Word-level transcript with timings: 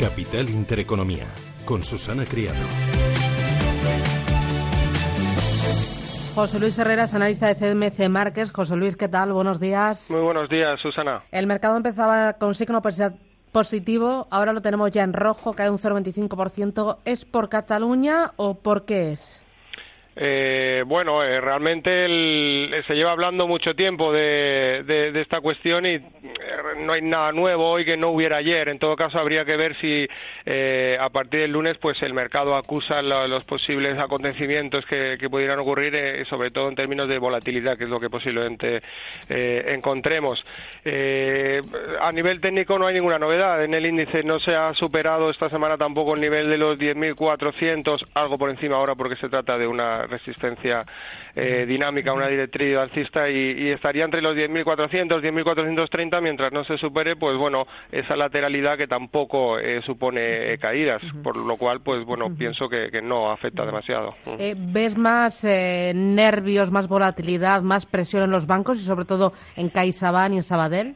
Capital 0.00 0.48
Intereconomía, 0.50 1.26
con 1.64 1.82
Susana 1.82 2.24
Criado. 2.24 2.58
José 6.34 6.60
Luis 6.60 6.78
Herreras, 6.78 7.14
analista 7.14 7.52
de 7.52 7.54
CMC 7.54 8.10
Márquez. 8.10 8.52
José 8.52 8.76
Luis, 8.76 8.94
¿qué 8.94 9.08
tal? 9.08 9.32
Buenos 9.32 9.58
días. 9.58 10.10
Muy 10.10 10.20
buenos 10.20 10.50
días, 10.50 10.78
Susana. 10.80 11.22
El 11.32 11.46
mercado 11.46 11.78
empezaba 11.78 12.34
con 12.34 12.54
signo 12.54 12.82
positivo, 13.52 14.26
ahora 14.30 14.52
lo 14.52 14.60
tenemos 14.60 14.92
ya 14.92 15.02
en 15.02 15.14
rojo, 15.14 15.54
cae 15.54 15.70
un 15.70 15.78
0,25%. 15.78 16.98
¿Es 17.06 17.24
por 17.24 17.48
Cataluña 17.48 18.32
o 18.36 18.52
por 18.52 18.84
qué 18.84 19.12
es? 19.12 19.42
Eh, 20.18 20.82
bueno, 20.86 21.22
eh, 21.22 21.42
realmente 21.42 22.06
se 22.86 22.94
lleva 22.94 23.12
hablando 23.12 23.46
mucho 23.46 23.74
tiempo 23.74 24.10
de, 24.14 25.12
esta 25.14 25.42
cuestión 25.42 25.84
y 25.84 25.96
eh, 25.96 26.02
no 26.78 26.94
hay 26.94 27.02
nada 27.02 27.32
nuevo 27.32 27.68
hoy 27.68 27.84
que 27.84 27.98
no 27.98 28.08
hubiera 28.08 28.38
ayer. 28.38 28.70
En 28.70 28.78
todo 28.78 28.96
caso, 28.96 29.18
habría 29.18 29.44
que 29.44 29.56
ver 29.56 29.76
si 29.78 30.08
a 30.98 31.10
partir 31.10 31.40
del 31.40 31.52
lunes 31.52 31.76
pues 31.78 32.00
el 32.02 32.14
mercado 32.14 32.56
acusa 32.56 33.02
los 33.02 33.44
posibles 33.44 33.98
acontecimientos 33.98 34.86
que, 34.86 35.18
pudieran 35.28 35.58
ocurrir, 35.58 36.24
sobre 36.28 36.50
todo 36.50 36.68
en 36.68 36.76
términos 36.76 37.08
de 37.08 37.18
volatilidad, 37.18 37.76
que 37.76 37.84
es 37.84 37.90
lo 37.90 37.98
que 37.98 38.08
posiblemente 38.08 38.80
encontremos. 39.28 40.42
a 42.00 42.12
nivel 42.12 42.40
técnico 42.40 42.78
no 42.78 42.86
hay 42.86 42.94
ninguna 42.94 43.18
novedad. 43.18 43.64
En 43.64 43.74
el 43.74 43.84
índice 43.84 44.22
no 44.22 44.38
se 44.38 44.54
ha 44.54 44.72
superado 44.74 45.30
esta 45.30 45.50
semana 45.50 45.76
tampoco 45.76 46.14
el 46.14 46.20
nivel 46.20 46.48
de 46.48 46.58
los 46.58 46.78
10.400, 46.78 48.06
algo 48.14 48.38
por 48.38 48.50
encima 48.50 48.76
ahora 48.76 48.94
porque 48.94 49.16
se 49.16 49.28
trata 49.28 49.58
de 49.58 49.66
una 49.66 50.05
resistencia 50.06 50.84
eh, 51.34 51.66
dinámica, 51.66 52.12
una 52.12 52.28
directriz 52.28 52.76
alcista 52.76 53.28
y, 53.28 53.70
estaría 53.70 54.04
entre 54.04 54.22
los 54.22 54.36
10.400, 54.36 55.20
10.430 55.20 56.22
mientras 56.22 56.52
no 56.52 56.64
se 56.64 56.78
supere, 56.78 57.16
pues 57.16 57.36
bueno, 57.36 57.66
esa 57.92 58.16
lateralidad 58.16 58.76
que 58.76 58.86
tampoco 58.86 59.58
eh, 59.58 59.82
supone 59.84 60.52
eh, 60.52 60.58
caídas, 60.58 61.02
por 61.22 61.36
lo 61.36 61.56
cual, 61.56 61.80
pues 61.80 62.04
bueno, 62.04 62.34
pienso 62.36 62.68
que, 62.68 62.86
no 63.02 63.30
afecta 63.30 63.64
demasiado. 63.66 64.14
¿Ves 64.56 64.96
más 64.96 65.44
nervios, 65.44 66.70
más 66.70 66.88
volatilidad, 66.88 67.60
más 67.62 67.84
presión 67.84 68.22
en 68.22 68.30
los 68.30 68.46
bancos 68.46 68.78
y 68.80 68.84
sobre 68.84 69.04
todo 69.04 69.32
en 69.54 69.68
CaixaBank 69.68 70.32
y 70.32 70.36
en 70.38 70.42
Sabadell? 70.42 70.94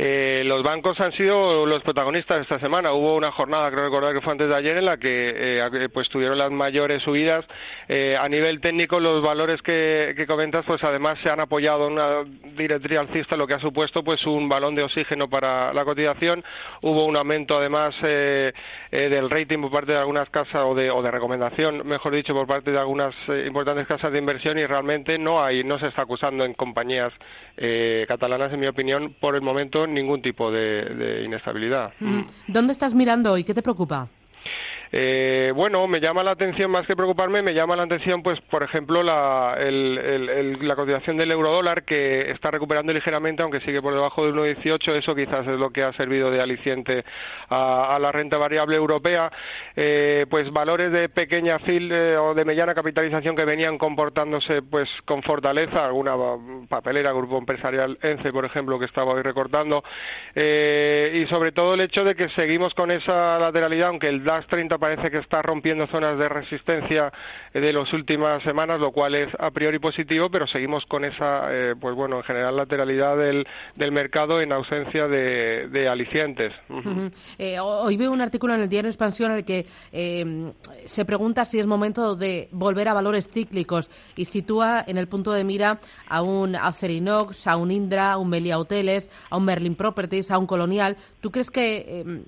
Eh, 0.00 0.44
los 0.44 0.62
bancos 0.62 1.00
han 1.00 1.10
sido 1.10 1.66
los 1.66 1.82
protagonistas 1.82 2.42
esta 2.42 2.60
semana. 2.60 2.92
Hubo 2.92 3.16
una 3.16 3.32
jornada, 3.32 3.68
creo 3.68 3.82
recordar 3.82 4.14
que 4.14 4.20
fue 4.20 4.30
antes 4.30 4.48
de 4.48 4.54
ayer, 4.54 4.76
en 4.76 4.84
la 4.84 4.96
que 4.96 5.32
eh, 5.34 5.88
pues 5.92 6.08
tuvieron 6.08 6.38
las 6.38 6.52
mayores 6.52 7.02
subidas. 7.02 7.44
Eh, 7.88 8.16
a 8.16 8.28
nivel 8.28 8.60
técnico, 8.60 9.00
los 9.00 9.20
valores 9.24 9.60
que, 9.60 10.24
comentas, 10.28 10.64
pues 10.66 10.84
además 10.84 11.18
se 11.24 11.30
han 11.30 11.40
apoyado 11.40 11.88
en 11.88 11.94
una 11.94 12.22
directriz 12.56 12.96
alcista, 12.96 13.36
lo 13.36 13.48
que 13.48 13.54
ha 13.54 13.58
supuesto 13.58 14.04
pues 14.04 14.24
un 14.24 14.48
balón 14.48 14.76
de 14.76 14.84
oxígeno 14.84 15.28
para 15.28 15.72
la 15.74 15.84
cotización. 15.84 16.44
Hubo 16.80 17.04
un 17.04 17.16
aumento, 17.16 17.58
además, 17.58 17.96
del 18.00 19.30
rating 19.30 19.62
por 19.62 19.72
parte 19.72 19.92
de 19.92 19.98
algunas 19.98 20.30
casas 20.30 20.62
o 20.64 20.76
de, 20.76 20.92
o 20.92 21.02
de 21.02 21.10
recomendación, 21.10 21.84
mejor 21.84 22.14
dicho, 22.14 22.34
por 22.34 22.46
parte 22.46 22.70
de 22.70 22.78
algunas 22.78 23.16
importantes 23.46 23.88
casas 23.88 24.12
de 24.12 24.18
inversión 24.18 24.58
y 24.58 24.66
realmente 24.66 25.18
no 25.18 25.42
hay, 25.42 25.64
no 25.64 25.76
se 25.80 25.88
está 25.88 26.02
acusando 26.02 26.44
en 26.44 26.54
compañías 26.54 27.12
catalanas, 28.06 28.52
en 28.52 28.60
mi 28.60 28.68
opinión, 28.68 29.14
por 29.18 29.34
el 29.34 29.42
momento 29.42 29.87
ningún 29.94 30.22
tipo 30.22 30.50
de, 30.50 31.22
inestabilidad. 31.24 31.92
Mm. 32.00 32.22
¿Dónde 32.48 32.72
estás 32.72 32.94
mirando 32.94 33.32
hoy? 33.32 33.44
¿Qué 33.44 33.54
te 33.54 33.62
preocupa? 33.62 34.08
Eh, 34.90 35.52
bueno, 35.54 35.86
me 35.86 36.00
llama 36.00 36.22
la 36.22 36.30
atención, 36.30 36.70
más 36.70 36.86
que 36.86 36.96
preocuparme, 36.96 37.42
me 37.42 37.52
llama 37.52 37.76
la 37.76 37.82
atención, 37.82 38.22
pues, 38.22 38.40
por 38.42 38.62
ejemplo, 38.62 39.02
la, 39.02 39.56
la 39.60 40.76
cotización 40.76 41.18
del 41.18 41.30
eurodólar 41.30 41.84
que 41.84 42.30
está 42.30 42.50
recuperando 42.50 42.92
ligeramente, 42.92 43.42
aunque 43.42 43.60
sigue 43.60 43.82
por 43.82 43.92
debajo 43.92 44.24
de 44.24 44.32
1,18. 44.32 44.96
Eso 44.96 45.14
quizás 45.14 45.46
es 45.46 45.58
lo 45.58 45.70
que 45.70 45.82
ha 45.82 45.92
servido 45.92 46.30
de 46.30 46.40
aliciente 46.40 47.04
a, 47.50 47.98
la 48.00 48.12
renta 48.12 48.38
variable 48.38 48.76
europea. 48.76 49.30
Eh, 49.76 50.26
pues 50.30 50.50
valores 50.52 50.90
de 50.90 51.08
pequeña 51.08 51.58
fil 51.60 51.90
eh, 51.92 52.16
o 52.16 52.34
de 52.34 52.44
mediana 52.44 52.74
capitalización 52.74 53.36
que 53.36 53.44
venían 53.44 53.76
comportándose, 53.76 54.62
pues, 54.62 54.88
con 55.04 55.22
fortaleza. 55.22 55.84
Alguna 55.84 56.14
papelera, 56.68 57.12
grupo 57.12 57.36
empresarial 57.36 57.98
ENCE, 58.02 58.32
por 58.32 58.44
ejemplo, 58.44 58.78
que 58.78 58.86
estaba 58.86 59.12
hoy 59.12 59.22
recortando. 59.22 59.82
y 60.34 61.26
sobre 61.26 61.52
todo 61.52 61.74
el 61.74 61.80
hecho 61.82 62.04
de 62.04 62.14
que 62.14 62.28
seguimos 62.30 62.72
con 62.74 62.90
esa 62.90 63.38
lateralidad, 63.38 63.88
aunque 63.88 64.08
el 64.08 64.24
DAX 64.24 64.46
30 64.46 64.77
parece 64.78 65.10
que 65.10 65.18
está 65.18 65.42
rompiendo 65.42 65.86
zonas 65.88 66.18
de 66.18 66.28
resistencia 66.28 67.12
eh, 67.52 67.60
de 67.60 67.72
las 67.72 67.92
últimas 67.92 68.42
semanas, 68.42 68.80
lo 68.80 68.92
cual 68.92 69.14
es 69.14 69.28
a 69.38 69.50
priori 69.50 69.78
positivo, 69.78 70.30
pero 70.30 70.46
seguimos 70.46 70.84
con 70.86 71.04
esa, 71.04 71.48
eh, 71.50 71.74
pues 71.78 71.94
bueno, 71.94 72.18
en 72.18 72.22
general 72.24 72.56
lateralidad 72.56 73.16
del, 73.16 73.46
del 73.76 73.92
mercado 73.92 74.40
en 74.40 74.52
ausencia 74.52 75.08
de, 75.08 75.88
alicientes. 75.88 76.52
Eh, 77.38 77.58
hoy 77.60 77.96
veo 77.96 78.12
un 78.12 78.20
artículo 78.20 78.54
en 78.54 78.60
el 78.60 78.68
diario 78.68 78.90
Expansión 78.90 79.30
en 79.30 79.38
el 79.38 79.44
que 79.44 79.66
se 80.84 81.04
pregunta 81.04 81.44
si 81.44 81.58
es 81.58 81.66
momento 81.66 82.14
de 82.14 82.48
volver 82.52 82.88
a 82.88 82.94
valores 82.94 83.28
cíclicos 83.28 83.88
y 84.16 84.26
sitúa 84.26 84.84
en 84.86 84.98
el 84.98 85.08
punto 85.08 85.32
de 85.32 85.44
mira 85.44 85.78
a 86.08 86.22
un 86.22 86.56
Acerinox, 86.56 87.46
a 87.46 87.56
un 87.56 87.70
Indra, 87.70 88.12
a 88.12 88.18
un 88.18 88.28
Melia 88.28 88.58
Hoteles, 88.58 89.08
a 89.30 89.36
un 89.36 89.44
Merlin 89.44 89.76
Properties, 89.76 90.30
a 90.30 90.38
un 90.38 90.46
Colonial. 90.46 90.96
¿Tú 91.20 91.30
crees 91.30 91.50
que 91.50 92.22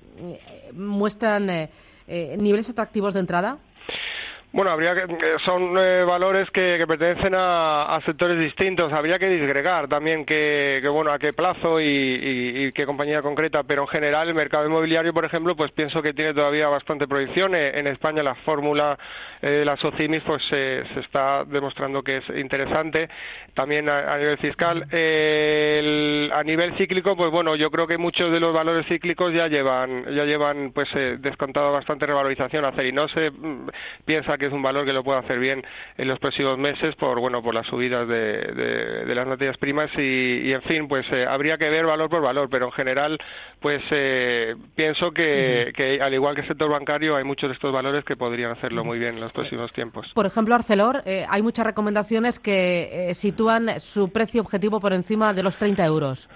muestran 0.72 1.69
eh, 2.10 2.37
niveles 2.38 2.69
atractivos 2.69 3.15
de 3.15 3.21
entrada? 3.21 3.56
Bueno, 4.53 4.72
habría 4.72 4.97
que 4.97 5.03
eh, 5.03 5.37
son 5.44 5.78
eh, 5.78 6.03
valores 6.03 6.50
que, 6.50 6.84
pertenecen 6.88 7.34
a, 7.37 8.00
sectores 8.05 8.37
distintos. 8.37 8.93
Habría 8.93 9.16
que 9.16 9.28
disgregar 9.28 9.87
también 9.87 10.25
que, 10.25 10.83
bueno 10.91 11.12
a 11.12 11.21
qué 11.21 11.33
plazo 11.33 11.81
y, 11.81 12.72
qué 12.75 12.84
compañía 12.84 13.21
concreta. 13.21 13.62
Pero 13.62 13.83
en 13.83 13.89
general 13.89 14.28
el 14.28 14.34
mercado 14.34 14.66
inmobiliario, 14.66 15.15
por 15.15 15.25
ejemplo, 15.25 15.55
pues 15.55 15.71
pienso 15.71 16.03
que 16.03 16.15
tiene 16.15 16.34
todavía 16.34 16.66
bastante 16.69 17.06
proyección. 17.06 17.55
Eh, 17.55 17.78
en 17.78 17.87
España 17.87 18.25
la 18.25 18.34
fórmula 18.34 18.99
de 19.41 19.65
la 19.65 19.77
Socimis 19.77 20.22
pues 20.27 20.44
se, 20.50 20.81
está 21.00 21.44
demostrando 21.44 22.03
que 22.03 22.16
es 22.16 22.25
interesante. 22.34 23.09
También 23.55 23.89
a, 23.89 24.19
nivel 24.19 24.37
fiscal, 24.39 24.83
a 24.83 26.43
nivel 26.43 26.77
cíclico, 26.77 27.16
pues 27.16 27.31
bueno, 27.31 27.55
yo 27.55 27.71
creo 27.71 27.87
que 27.87 27.99
muchos 27.99 28.33
de 28.33 28.41
los 28.41 28.53
valores 28.53 28.87
cíclicos 28.87 29.33
ya 29.33 29.47
llevan 29.47 30.05
ya 30.15 30.25
llevan 30.25 30.72
pues 30.72 30.89
descontado 31.19 31.72
bastante 31.72 32.05
revalorización. 32.06 32.65
no 32.93 33.09
se 33.09 33.31
mm, 33.31 33.69
piensa 34.05 34.37
que 34.41 34.47
es 34.47 34.53
un 34.53 34.62
valor 34.62 34.84
que 34.84 34.93
lo 34.93 35.05
puede 35.05 35.21
hacer 35.21 35.39
bien 35.39 35.62
en 35.97 36.09
los 36.09 36.19
próximos 36.19 36.59
meses 36.59 36.97
por 36.97 37.21
bueno 37.21 37.43
por 37.43 37.55
las 37.55 37.67
subidas 37.67 38.09
de, 38.09 39.05
las 39.15 39.27
materias 39.27 39.56
primas 39.59 39.91
y, 39.97 40.53
en 40.53 40.62
fin 40.62 40.89
pues 40.89 41.06
eh, 41.12 41.27
habría 41.28 41.56
que 41.59 41.69
ver 41.69 41.87
valor 41.87 42.11
por 42.11 42.23
valor 42.23 42.49
pero 42.51 42.67
en 42.67 42.73
general 42.73 43.19
pues 43.61 43.83
eh, 43.91 44.56
pienso 44.75 45.12
que, 45.12 46.01
al 46.03 46.15
igual 46.15 46.34
que 46.34 46.41
el 46.41 46.49
sector 46.49 46.71
bancario 46.71 47.15
hay 47.15 47.25
muchos 47.25 47.51
de 47.51 47.55
estos 47.55 47.73
valores 47.73 48.05
que 48.05 48.17
podrían 48.17 48.51
hacerlo 48.51 48.84
muy 48.84 48.99
bien 48.99 49.15
en 49.15 49.21
los 49.21 49.33
próximos 49.33 49.73
tiempos. 49.73 50.11
Por 50.15 50.27
ejemplo 50.27 50.55
Arcelor 50.55 51.03
eh, 51.05 51.27
hay 51.28 51.43
muchas 51.43 51.67
recomendaciones 51.67 52.41
que 52.41 53.12
sitúan 53.15 53.78
su 53.81 54.11
precio 54.11 54.41
objetivo 54.41 54.81
por 54.81 54.93
encima 54.93 55.33
de 55.34 55.43
los 55.43 55.57
30 55.57 55.84
euros 55.84 56.28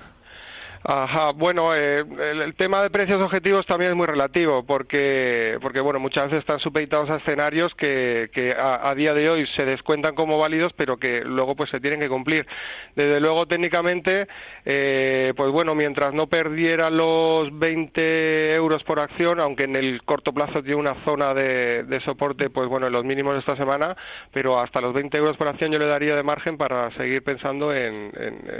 Ajá, 0.86 1.32
bueno, 1.32 1.74
eh, 1.74 2.00
el, 2.00 2.54
tema 2.56 2.82
de 2.82 2.90
precios 2.90 3.18
objetivos 3.22 3.64
también 3.64 3.92
es 3.92 3.96
muy 3.96 4.06
relativo 4.06 4.64
porque, 4.64 5.56
porque 5.62 5.80
bueno, 5.80 5.98
muchas 5.98 6.24
veces 6.24 6.40
están 6.40 6.58
supeditados 6.60 7.08
a 7.08 7.16
escenarios 7.16 7.74
que, 7.74 8.28
que 8.34 8.54
a, 8.54 8.94
día 8.94 9.14
de 9.14 9.30
hoy 9.30 9.46
se 9.56 9.64
descuentan 9.64 10.14
como 10.14 10.38
válidos, 10.38 10.74
pero 10.76 10.98
que 10.98 11.22
luego 11.24 11.54
pues 11.56 11.70
se 11.70 11.80
tienen 11.80 12.00
que 12.00 12.08
cumplir. 12.10 12.46
Desde 12.94 13.18
luego, 13.18 13.46
técnicamente, 13.46 14.26
eh, 14.66 15.32
pues 15.34 15.50
bueno, 15.50 15.74
mientras 15.74 16.12
no 16.12 16.26
perdiera 16.26 16.90
los 16.90 17.58
20 17.58 18.54
euros 18.54 18.84
por 18.84 19.00
acción, 19.00 19.40
aunque 19.40 19.64
en 19.64 19.76
el 19.76 20.02
corto 20.02 20.34
plazo 20.34 20.62
tiene 20.62 20.76
una 20.76 21.02
zona 21.06 21.32
de, 21.32 21.84
de 21.84 22.00
soporte, 22.00 22.50
pues 22.50 22.68
bueno, 22.68 22.88
en 22.88 22.92
los 22.92 23.06
mínimos 23.06 23.32
de 23.32 23.40
esta 23.40 23.56
semana, 23.56 23.96
pero 24.32 24.60
hasta 24.60 24.82
los 24.82 24.92
20 24.92 25.16
euros 25.16 25.38
por 25.38 25.48
acción 25.48 25.72
yo 25.72 25.78
le 25.78 25.86
daría 25.86 26.14
de 26.14 26.22
margen 26.22 26.58
para 26.58 26.90
seguir 26.90 27.22
pensando 27.22 27.72
en, 27.72 28.12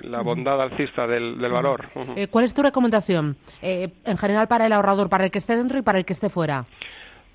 la 0.05 0.23
bondad 0.23 0.59
alcista 0.63 1.07
del, 1.07 1.37
valor. 1.37 1.85
Eh, 2.17 2.29
¿Cuál 2.29 2.45
es 2.45 2.55
tu 2.55 2.63
recomendación 2.63 3.37
eh, 3.61 3.89
en 4.05 4.17
general 4.17 4.47
para 4.47 4.67
el 4.67 4.73
ahorrador, 4.73 5.09
para 5.09 5.25
el 5.25 5.31
que 5.31 5.39
esté 5.39 5.57
dentro 5.57 5.79
y 5.79 5.83
para 5.83 5.99
el 5.99 6.05
que 6.05 6.13
esté 6.13 6.29
fuera? 6.29 6.67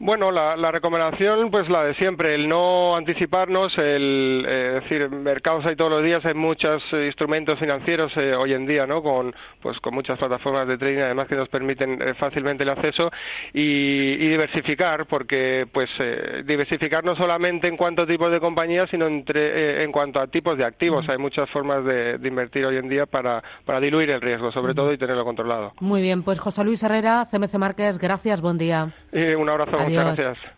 Bueno, 0.02 0.32
la, 0.32 0.72
recomendación, 0.72 1.52
pues 1.52 1.68
la 1.68 1.84
de 1.84 1.94
siempre, 1.96 2.34
el 2.34 2.48
no 2.48 2.96
anticiparnos, 2.96 3.78
el 3.78 4.46
eh, 4.48 4.80
decir, 4.82 5.10
mercados 5.10 5.66
hay 5.66 5.76
todos 5.76 5.92
los 5.92 6.02
días, 6.02 6.24
hay 6.24 6.36
muchos 6.36 6.82
eh, 6.94 7.08
instrumentos 7.08 7.60
financieros 7.60 8.16
eh, 8.16 8.34
hoy 8.34 8.54
en 8.54 8.66
día, 8.66 8.88
¿no? 8.88 9.04
Con, 9.04 9.36
pues, 9.62 9.78
con 9.80 9.94
muchas 9.94 10.18
plataformas 10.18 10.70
de 10.70 10.78
trading, 10.78 11.02
además 11.02 11.28
que 11.28 11.36
nos 11.36 11.50
permiten 11.50 12.16
fácilmente 12.16 12.64
el 12.64 12.70
acceso 12.70 13.12
y, 13.52 14.30
diversificar, 14.30 15.06
porque, 15.06 15.68
pues, 15.70 15.90
diversificar 16.46 17.04
no 17.04 17.18
solamente 17.18 17.68
en 17.68 17.76
cuanto 17.76 18.04
a 18.04 18.08
tipos 18.08 18.32
de 18.32 18.40
compañías, 18.40 18.90
sino 18.90 19.06
entre, 19.06 19.84
en 19.84 19.92
cuanto 19.92 20.22
a 20.22 20.28
tipos 20.28 20.58
de 20.58 20.64
activos. 20.64 21.10
Hay 21.10 21.18
muchas 21.18 21.50
formas 21.50 21.84
de, 21.84 22.18
invertir 22.24 22.66
hoy 22.66 22.78
en 22.78 22.88
día 22.88 23.06
para, 23.06 23.44
para 23.66 23.82
diluir 23.82 24.12
el 24.12 24.22
riesgo, 24.22 24.50
sobre 24.54 24.74
todo, 24.74 24.94
y 24.94 24.98
tenerlo 24.98 25.26
controlado. 25.26 25.74
Muy 25.82 26.02
bien, 26.02 26.24
pues 26.24 26.40
José 26.40 26.64
Luis 26.64 26.82
Herrera, 26.84 27.28
CMC 27.30 27.56
Márquez, 27.56 27.98
gracias, 27.98 28.40
buen 28.40 28.58
día. 28.58 28.94
un 29.12 29.50
abrazo. 29.50 29.89
Muchas 29.90 30.18
gracias. 30.18 30.54